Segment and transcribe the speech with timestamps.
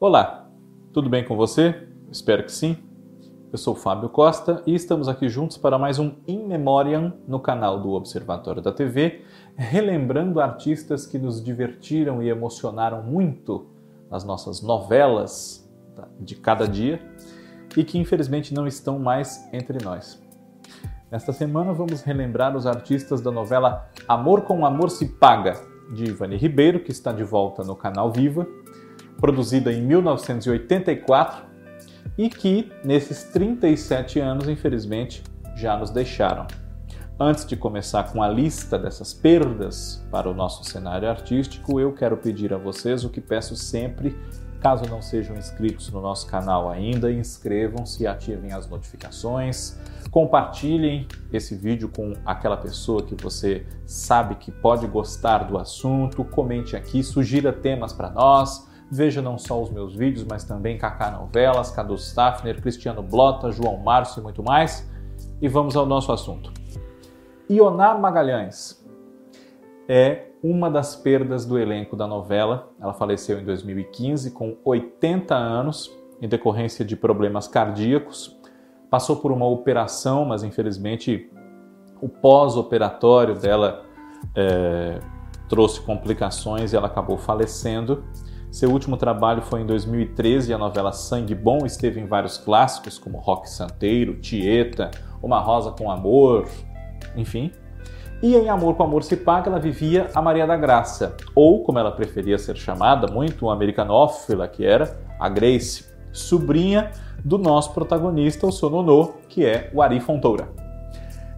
[0.00, 0.48] Olá,
[0.92, 1.88] tudo bem com você?
[2.08, 2.76] Espero que sim.
[3.50, 7.80] Eu sou Fábio Costa e estamos aqui juntos para mais um In Memoriam no canal
[7.80, 9.24] do Observatório da TV,
[9.56, 13.66] relembrando artistas que nos divertiram e emocionaram muito
[14.08, 15.68] nas nossas novelas
[16.20, 17.02] de cada dia
[17.76, 20.22] e que infelizmente não estão mais entre nós.
[21.10, 25.54] Nesta semana vamos relembrar os artistas da novela Amor com Amor se Paga,
[25.92, 28.46] de Ivani Ribeiro, que está de volta no canal Viva,
[29.18, 31.44] produzida em 1984
[32.16, 35.22] e que, nesses 37 anos, infelizmente,
[35.56, 36.46] já nos deixaram.
[37.20, 42.16] Antes de começar com a lista dessas perdas para o nosso cenário artístico, eu quero
[42.16, 44.16] pedir a vocês o que peço sempre,
[44.60, 49.76] caso não sejam inscritos no nosso canal ainda, inscrevam-se ativem as notificações.
[50.12, 56.24] Compartilhem esse vídeo com aquela pessoa que você sabe que pode gostar do assunto.
[56.24, 58.67] Comente aqui, sugira temas para nós.
[58.90, 63.76] Veja não só os meus vídeos, mas também Kaká Novelas, Cadu Staffner, Cristiano Blota, João
[63.76, 64.88] Márcio e muito mais.
[65.40, 66.52] E vamos ao nosso assunto.
[67.50, 68.84] Ioná Magalhães
[69.88, 72.70] é uma das perdas do elenco da novela.
[72.80, 78.38] Ela faleceu em 2015 com 80 anos em decorrência de problemas cardíacos
[78.90, 81.30] passou por uma operação, mas infelizmente
[82.00, 83.84] o pós-operatório dela
[84.34, 84.98] é,
[85.48, 88.04] trouxe complicações e ela acabou falecendo.
[88.50, 93.18] Seu último trabalho foi em 2013 a novela Sangue Bom esteve em vários clássicos como
[93.18, 94.90] Rock Santeiro, Tieta,
[95.22, 96.48] Uma Rosa com Amor,
[97.14, 97.52] enfim.
[98.22, 101.78] E em Amor com Amor se Paga ela vivia a Maria da Graça, ou como
[101.78, 106.90] ela preferia ser chamada, muito americanófila que era, a Grace, sobrinha
[107.22, 110.67] do nosso protagonista, o seu nonô, que é o Ari Fontoura.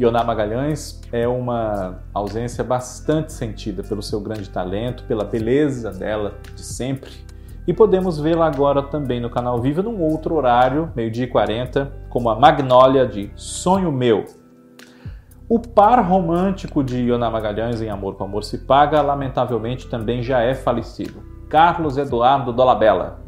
[0.00, 6.62] Ioná Magalhães é uma ausência bastante sentida pelo seu grande talento, pela beleza dela de
[6.62, 7.12] sempre.
[7.66, 12.28] E podemos vê-la agora também no canal Viva num outro horário, meio-dia e 40, como
[12.28, 14.24] a Magnólia de Sonho Meu.
[15.48, 20.40] O par romântico de Ioná Magalhães em Amor com Amor se Paga, lamentavelmente, também já
[20.40, 21.22] é falecido.
[21.48, 23.20] Carlos Eduardo Dolabella.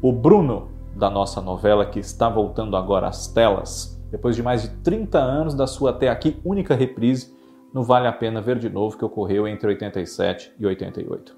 [0.00, 4.68] O Bruno, da nossa novela que está voltando agora às telas, depois de mais de
[4.76, 7.36] 30 anos da sua até aqui única reprise
[7.72, 11.36] no Vale a Pena Ver de Novo, que ocorreu entre 87 e 88.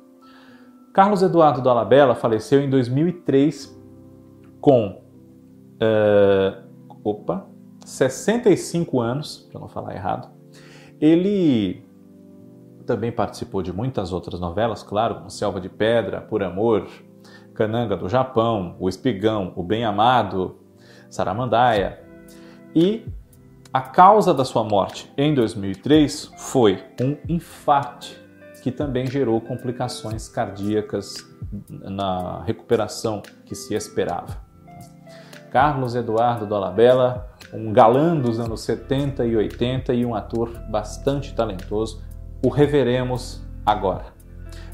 [0.92, 3.74] Carlos Eduardo Dolabella faleceu em 2003
[4.60, 5.02] com
[5.80, 6.62] uh,
[7.02, 7.46] opa,
[7.86, 10.28] 65 anos, para não falar errado.
[11.00, 11.82] Ele
[12.84, 16.86] também participou de muitas outras novelas, claro, como Selva de Pedra, Por Amor,
[17.54, 20.58] Cananga do Japão, o Espigão, o Bem-Amado,
[21.08, 22.05] Saramandaia.
[22.78, 23.06] E
[23.72, 28.22] a causa da sua morte em 2003 foi um infarte
[28.62, 31.26] que também gerou complicações cardíacas
[31.70, 34.44] na recuperação que se esperava.
[35.50, 42.02] Carlos Eduardo Dolabella, um galã dos anos 70 e 80 e um ator bastante talentoso,
[42.44, 44.04] o reveremos agora.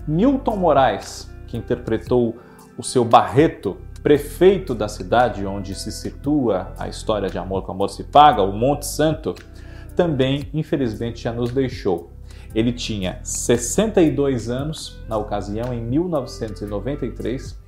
[0.08, 2.36] Milton Moraes, que interpretou
[2.76, 7.88] o seu Barreto, prefeito da cidade onde se situa a história de Amor com Amor
[7.88, 9.34] se Paga, o Monte Santo,
[9.94, 12.10] também infelizmente já nos deixou.
[12.54, 17.58] Ele tinha 62 anos na ocasião, em 1993,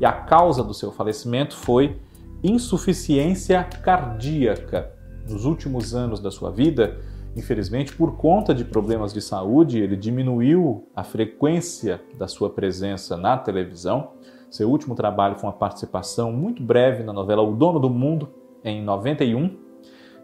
[0.00, 2.00] e a causa do seu falecimento foi
[2.42, 4.90] insuficiência cardíaca.
[5.28, 6.98] Nos últimos anos da sua vida,
[7.36, 13.36] infelizmente, por conta de problemas de saúde, ele diminuiu a frequência da sua presença na
[13.36, 14.12] televisão
[14.54, 18.28] seu último trabalho foi uma participação muito breve na novela O Dono do Mundo,
[18.62, 19.50] em 91,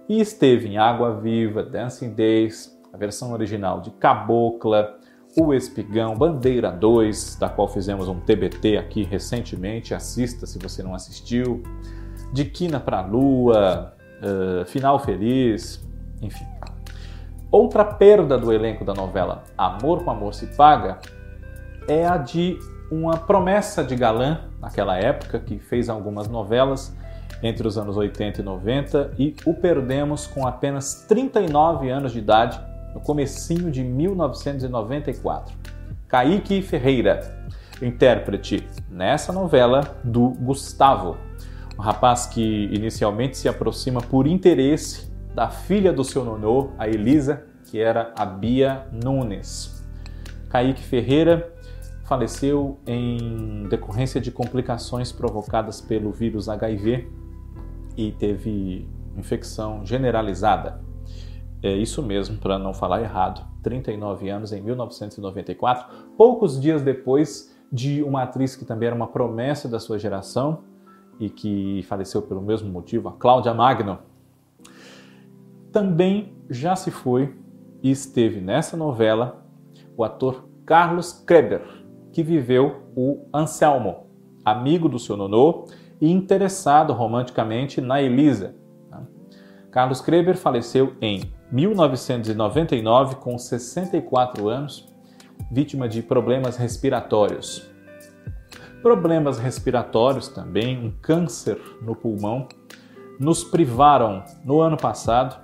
[0.08, 5.00] e esteve em Água Viva, Dancing Days, a versão original de Cabocla,
[5.36, 10.94] O Espigão, Bandeira 2, da qual fizemos um TBT aqui recentemente, assista se você não
[10.94, 11.60] assistiu,
[12.32, 15.84] De Quina pra Lua, uh, Final Feliz,
[16.22, 16.46] enfim.
[17.50, 21.00] Outra perda do elenco da novela Amor com Amor se Paga
[21.88, 22.56] é a de
[22.90, 26.94] uma promessa de galã naquela época, que fez algumas novelas
[27.42, 32.60] entre os anos 80 e 90 e o perdemos com apenas 39 anos de idade
[32.94, 35.54] no comecinho de 1994.
[36.08, 37.46] Kaique Ferreira,
[37.80, 41.16] intérprete nessa novela do Gustavo,
[41.78, 47.44] um rapaz que inicialmente se aproxima por interesse da filha do seu nonô, a Elisa,
[47.70, 49.80] que era a Bia Nunes.
[50.48, 51.52] Kaique Ferreira
[52.10, 57.08] faleceu em decorrência de complicações provocadas pelo vírus HIV
[57.96, 60.80] e teve infecção generalizada.
[61.62, 63.48] É isso mesmo, para não falar errado.
[63.62, 65.86] 39 anos em 1994,
[66.16, 70.64] poucos dias depois de uma atriz que também era uma promessa da sua geração
[71.20, 74.00] e que faleceu pelo mesmo motivo, a Cláudia Magno.
[75.70, 77.36] Também já se foi
[77.80, 79.46] e esteve nessa novela
[79.96, 81.79] o ator Carlos Kreber,
[82.12, 84.06] que viveu o Anselmo,
[84.44, 85.66] amigo do seu nonô
[86.00, 88.54] e interessado romanticamente na Elisa.
[89.70, 94.92] Carlos Kreber faleceu em 1999 com 64 anos,
[95.50, 97.70] vítima de problemas respiratórios.
[98.82, 102.48] Problemas respiratórios também, um câncer no pulmão,
[103.18, 105.38] nos privaram no ano passado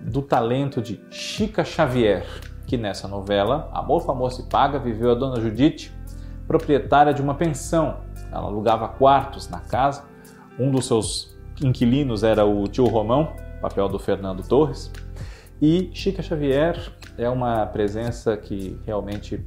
[0.00, 2.26] do talento de Chica Xavier,
[2.66, 5.94] que nessa novela, Amor Famoso e Paga, viveu a dona Judite,
[6.46, 7.98] proprietária de uma pensão.
[8.30, 10.04] Ela alugava quartos na casa.
[10.58, 14.90] Um dos seus inquilinos era o tio Romão, papel do Fernando Torres.
[15.60, 19.44] E Chica Xavier é uma presença que realmente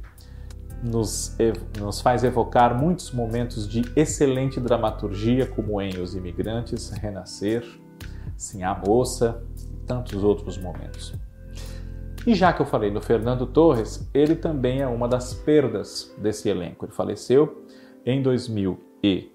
[0.82, 1.36] nos,
[1.78, 7.64] nos faz evocar muitos momentos de excelente dramaturgia, como em Os Imigrantes, Renascer,
[8.36, 11.14] Sim a Moça e tantos outros momentos.
[12.26, 16.48] E já que eu falei do Fernando Torres, ele também é uma das perdas desse
[16.48, 16.84] elenco.
[16.84, 17.64] Ele faleceu
[18.04, 19.32] em 2000 e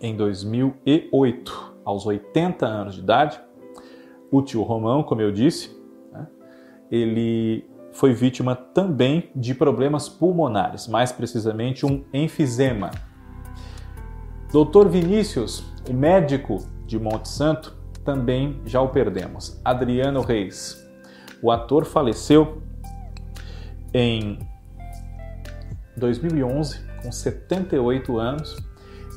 [0.00, 3.40] em 2008, aos 80 anos de idade.
[4.30, 5.76] O tio Romão, como eu disse,
[6.12, 6.26] né,
[6.90, 12.90] ele foi vítima também de problemas pulmonares, mais precisamente um enfisema.
[14.52, 19.60] Doutor Vinícius, médico de Monte Santo, também já o perdemos.
[19.62, 20.87] Adriano Reis,
[21.42, 22.62] o ator faleceu
[23.92, 24.38] em
[25.96, 28.56] 2011, com 78 anos.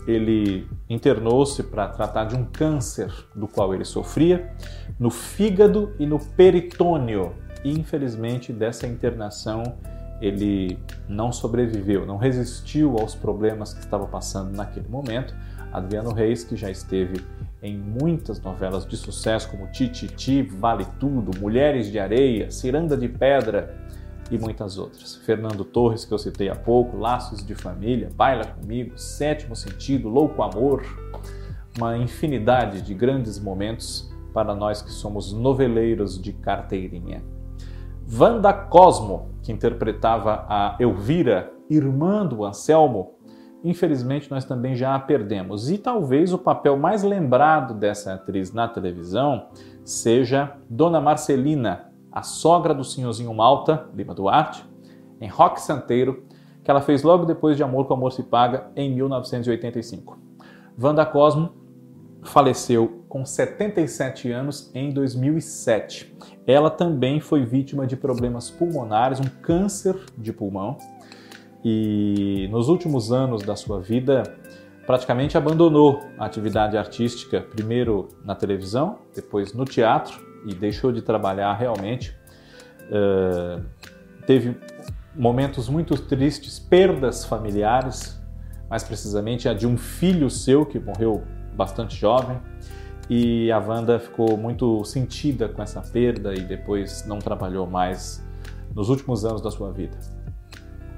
[0.07, 4.51] Ele internou-se para tratar de um câncer do qual ele sofria
[4.99, 7.33] no fígado e no peritônio.
[7.63, 9.77] E infelizmente dessa internação
[10.19, 10.79] ele
[11.09, 15.35] não sobreviveu, não resistiu aos problemas que estava passando naquele momento.
[15.71, 17.23] Adriano Reis, que já esteve
[17.61, 23.77] em muitas novelas de sucesso como Tititi, Vale Tudo, Mulheres de Areia, Ciranda de Pedra
[24.31, 25.15] e muitas outras.
[25.17, 30.41] Fernando Torres, que eu citei há pouco, Laços de Família, Baila Comigo, Sétimo Sentido, Louco
[30.41, 30.83] Amor,
[31.77, 37.23] uma infinidade de grandes momentos para nós que somos noveleiros de carteirinha.
[38.11, 43.13] Wanda Cosmo, que interpretava a Elvira, irmã do Anselmo,
[43.63, 45.69] infelizmente nós também já a perdemos.
[45.69, 49.47] E talvez o papel mais lembrado dessa atriz na televisão
[49.83, 54.65] seja Dona Marcelina, a sogra do senhorzinho Malta, Lima Duarte,
[55.19, 56.25] em Rock Santeiro,
[56.63, 60.17] que ela fez logo depois de Amor com Amor se Paga, em 1985.
[60.81, 61.53] Wanda Cosmo
[62.23, 66.15] faleceu com 77 anos em 2007.
[66.45, 70.77] Ela também foi vítima de problemas pulmonares, um câncer de pulmão,
[71.63, 74.23] e nos últimos anos da sua vida
[74.85, 81.53] praticamente abandonou a atividade artística, primeiro na televisão, depois no teatro e deixou de trabalhar
[81.53, 82.15] realmente.
[82.87, 83.63] Uh,
[84.25, 84.57] teve
[85.15, 88.19] momentos muito tristes, perdas familiares,
[88.69, 92.39] mais precisamente a de um filho seu que morreu bastante jovem.
[93.09, 98.25] E a Wanda ficou muito sentida com essa perda e depois não trabalhou mais
[98.73, 99.97] nos últimos anos da sua vida.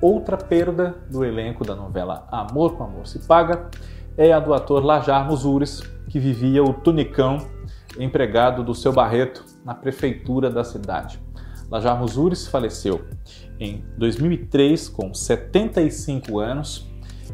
[0.04, 3.70] Outra perda do elenco da novela Amor com Amor se Paga
[4.18, 5.80] é a do ator Lajar Musures,
[6.10, 7.38] que vivia o tunicão
[7.98, 11.24] empregado do seu Barreto na prefeitura da cidade.
[11.72, 13.06] Lajar Musures faleceu
[13.58, 16.86] em 2003 com 75 anos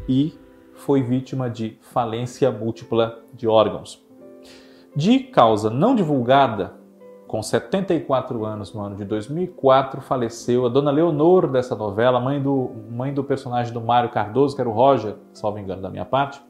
[0.08, 0.38] e
[0.76, 4.00] foi vítima de falência múltipla de órgãos.
[4.94, 6.74] De causa não divulgada,
[7.30, 12.72] com 74 anos no ano de 2004, faleceu a dona Leonor dessa novela, mãe do,
[12.90, 16.42] mãe do personagem do Mário Cardoso, que era o Roger, salvo engano da minha parte,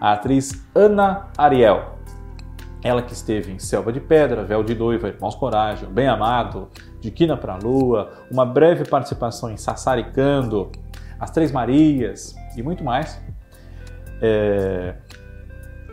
[0.00, 1.94] a atriz Ana Ariel.
[2.82, 7.12] Ela que esteve em Selva de Pedra, Véu de Noiva, Irmãos Coragem, Bem Amado, De
[7.12, 10.72] Quina para a Lua, uma breve participação em Sassaricando,
[11.20, 13.16] As Três Marias e muito mais.
[14.20, 14.96] É...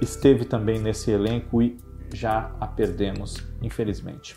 [0.02, 1.78] Esteve também nesse elenco e
[2.14, 4.36] já a perdemos, infelizmente.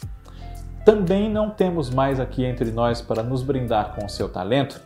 [0.84, 4.80] Também não temos mais aqui entre nós para nos brindar com o seu talento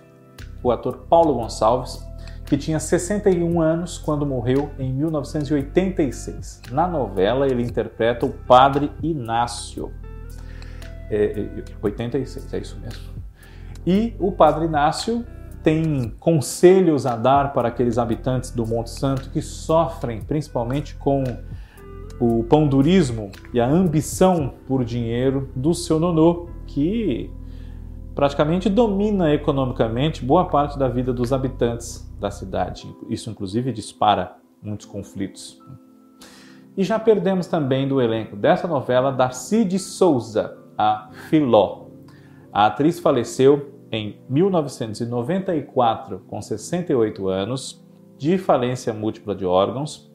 [0.63, 2.03] o ator Paulo Gonçalves,
[2.47, 6.63] que tinha 61 anos quando morreu em 1986.
[6.71, 9.93] Na novela, ele interpreta o Padre Inácio.
[11.11, 11.49] É,
[11.83, 13.15] 86, é, é isso mesmo.
[13.87, 15.25] E o Padre Inácio
[15.63, 21.25] tem conselhos a dar para aqueles habitantes do Monte Santo que sofrem principalmente com
[22.21, 27.31] o pandurismo e a ambição por dinheiro do seu nonô, que
[28.15, 32.95] praticamente domina economicamente boa parte da vida dos habitantes da cidade.
[33.09, 35.61] Isso, inclusive, dispara muitos conflitos.
[36.77, 41.87] E já perdemos também do elenco dessa novela Darcy de Souza, a Filó.
[42.53, 47.85] A atriz faleceu em 1994, com 68 anos,
[48.17, 50.13] de falência múltipla de órgãos.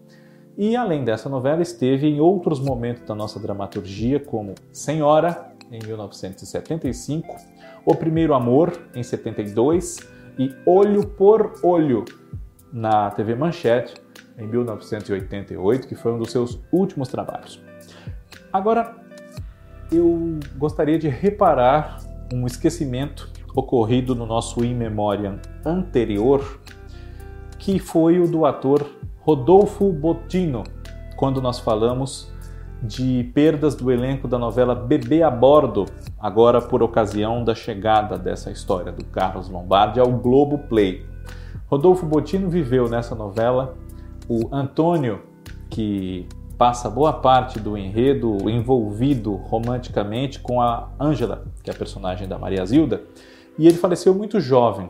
[0.61, 7.33] E além dessa novela, esteve em outros momentos da nossa dramaturgia, como Senhora, em 1975,
[7.85, 9.99] O Primeiro Amor, em 72
[10.37, 12.03] e Olho por Olho,
[12.73, 13.93] na TV Manchete,
[14.37, 17.63] em 1988, que foi um dos seus últimos trabalhos.
[18.51, 18.97] Agora,
[19.89, 22.01] eu gostaria de reparar
[22.33, 26.59] um esquecimento ocorrido no nosso In Memoriam anterior,
[27.57, 28.99] que foi o do ator
[29.29, 30.63] Rodolfo Bottino,
[31.15, 32.33] quando nós falamos
[32.81, 35.85] de perdas do elenco da novela Bebê a Bordo,
[36.19, 41.05] agora por ocasião da chegada dessa história do Carlos Lombardi ao Globo Play.
[41.67, 43.75] Rodolfo Bottino viveu nessa novela
[44.27, 45.21] o Antônio,
[45.69, 52.27] que passa boa parte do enredo envolvido romanticamente com a Ângela, que é a personagem
[52.27, 53.03] da Maria Zilda,
[53.59, 54.89] e ele faleceu muito jovem.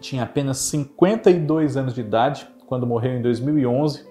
[0.00, 4.04] Tinha apenas 52 anos de idade quando morreu em 2011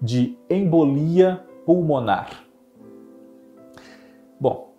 [0.00, 2.30] de embolia pulmonar.
[4.40, 4.72] Bom,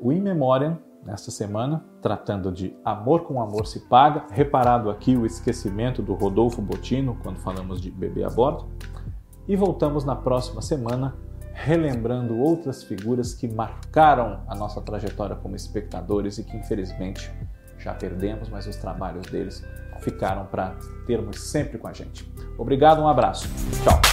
[0.00, 5.26] o In Memoriam, nesta semana, tratando de Amor com Amor se Paga, reparado aqui o
[5.26, 8.68] esquecimento do Rodolfo Botino quando falamos de bebê a bordo,
[9.48, 11.16] e voltamos na próxima semana
[11.52, 17.28] relembrando outras figuras que marcaram a nossa trajetória como espectadores e que infelizmente
[17.82, 19.64] já perdemos, mas os trabalhos deles
[20.02, 20.74] ficaram para
[21.06, 22.30] termos sempre com a gente.
[22.58, 23.48] Obrigado, um abraço.
[23.84, 24.11] Tchau.